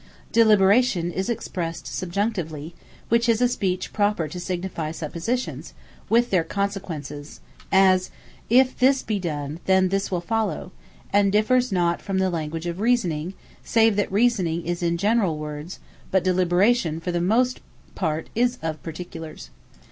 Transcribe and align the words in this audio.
Deliberation 0.31 1.11
is 1.11 1.29
expressed 1.29 1.85
Subjunctively; 1.85 2.73
which 3.09 3.29
is 3.29 3.39
a 3.39 3.47
speech 3.47 3.93
proper 3.93 4.27
to 4.27 4.39
signifie 4.39 4.89
suppositions, 4.91 5.75
with 6.09 6.31
their 6.31 6.43
consequences; 6.43 7.39
as, 7.71 8.09
If 8.49 8.75
This 8.79 9.03
Be 9.03 9.19
Done, 9.19 9.59
Then 9.67 9.89
This 9.89 10.09
Will 10.09 10.19
Follow; 10.19 10.71
and 11.13 11.31
differs 11.31 11.71
not 11.71 12.01
from 12.01 12.17
the 12.17 12.31
language 12.31 12.65
of 12.65 12.79
Reasoning, 12.79 13.35
save 13.63 13.95
that 13.97 14.11
Reasoning 14.11 14.65
is 14.65 14.81
in 14.81 14.97
generall 14.97 15.37
words, 15.37 15.77
but 16.09 16.23
Deliberation 16.23 16.99
for 16.99 17.11
the 17.11 17.21
most 17.21 17.59
part 17.93 18.27
is 18.33 18.57
of 18.63 18.81
Particulars. 18.81 19.51